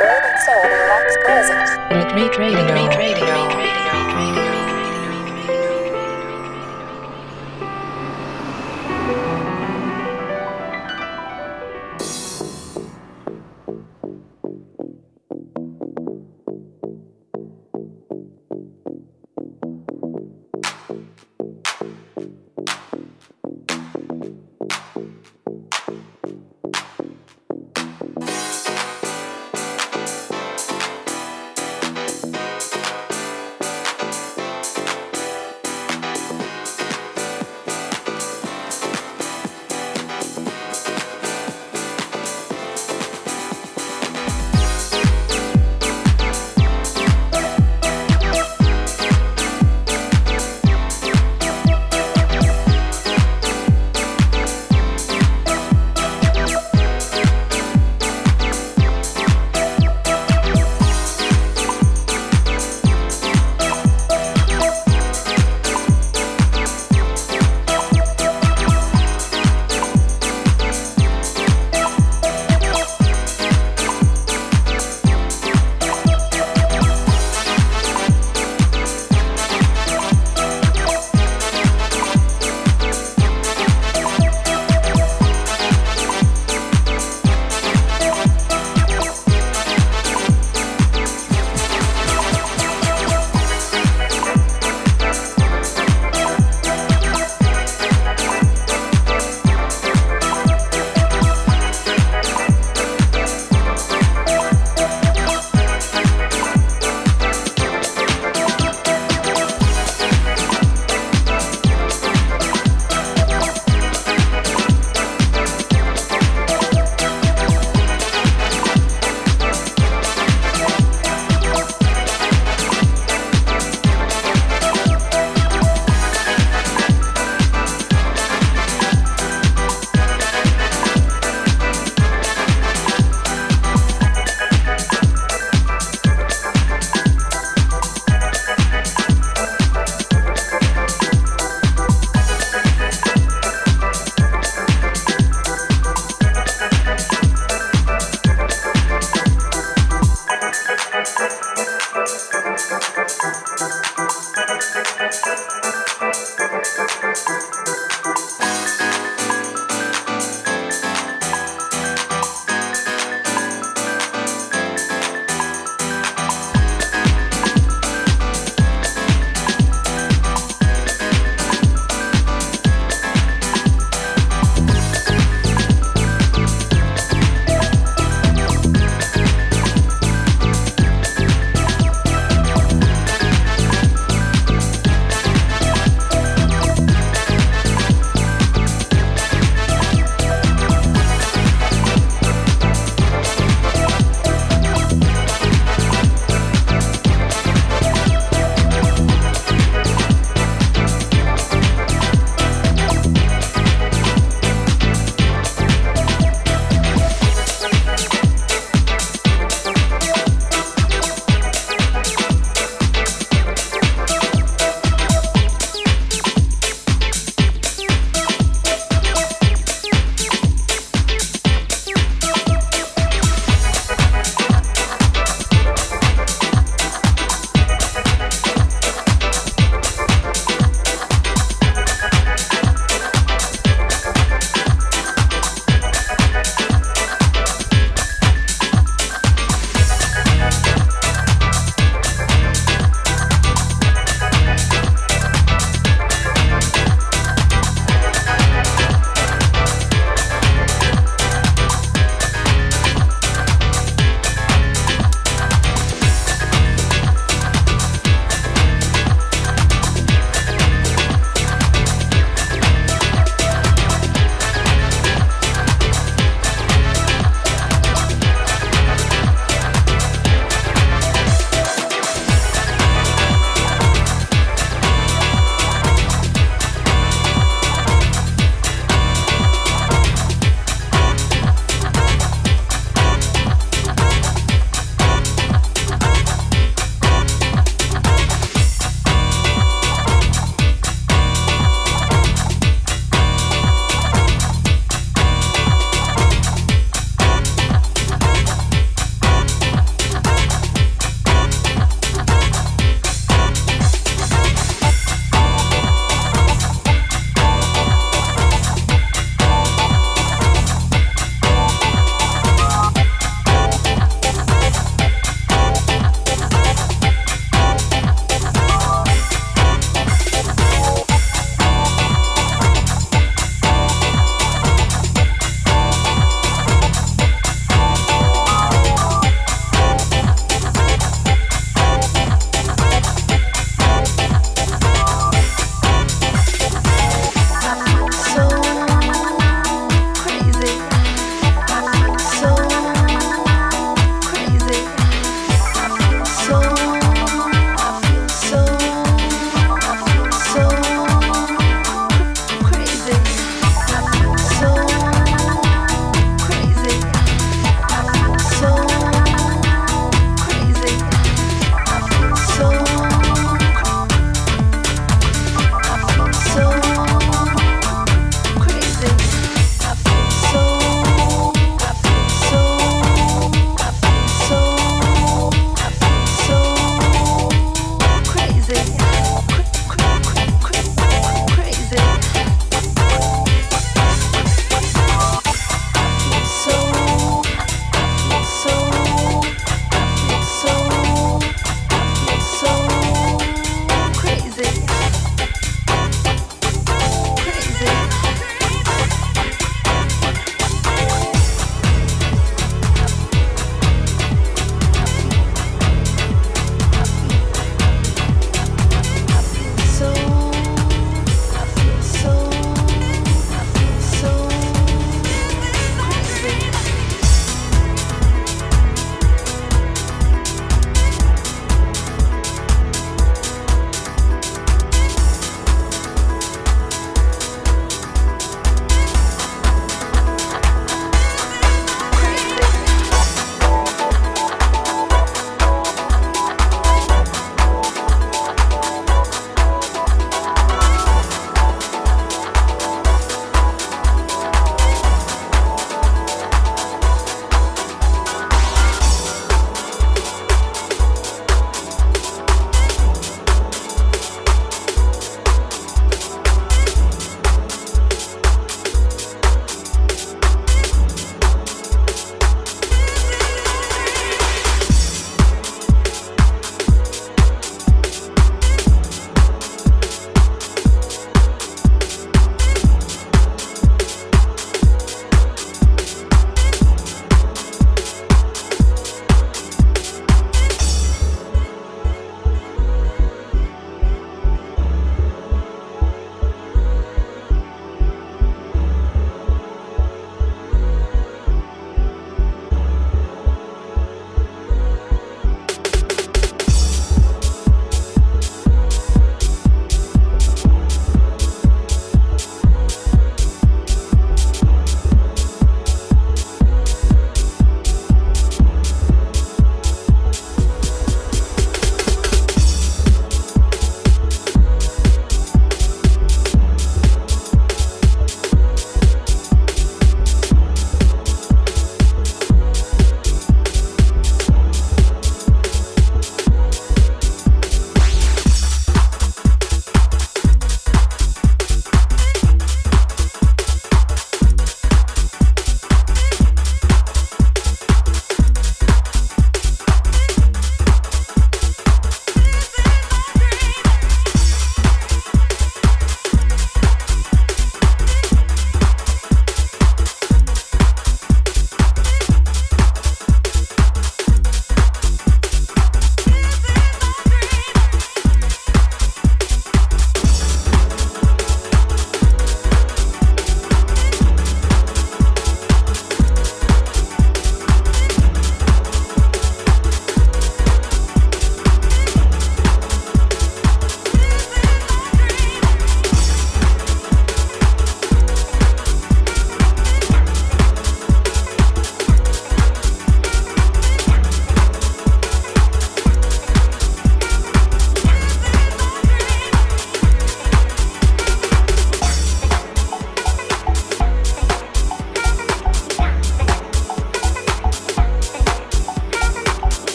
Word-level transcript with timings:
Urban 0.00 0.38
Soul 0.46 0.62
Deluxe 0.62 1.16
presents 1.24 1.70
Retreat 1.90 2.38
Radio. 2.38 2.72
Retreat 2.72 3.20
Radio. 3.20 3.77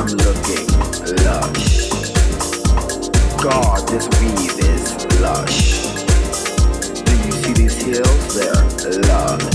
I'm 0.00 0.06
looking 0.06 0.66
lush. 1.26 1.90
God, 3.42 3.86
this 3.86 4.08
is 4.58 5.20
lush. 5.20 5.82
Do 7.04 7.12
you 7.26 7.32
see 7.32 7.52
these 7.52 7.74
hills? 7.82 8.36
Lush. 9.06 9.49